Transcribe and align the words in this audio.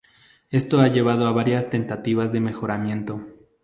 Esto 0.49 0.79
ha 0.81 0.87
llevado 0.87 1.27
a 1.27 1.31
varias 1.31 1.69
tentativas 1.69 2.31
de 2.33 2.39
mejoramiento. 2.39 3.23